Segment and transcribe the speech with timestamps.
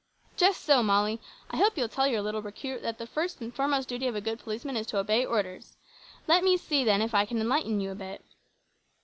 [0.35, 1.21] "Just so, Molly.
[1.51, 4.19] I hope you'll tell your little recruit that the first and foremost duty of a
[4.19, 5.77] good policeman is to obey orders.
[6.27, 8.25] Let me see, then, if I can enlighten you a bit."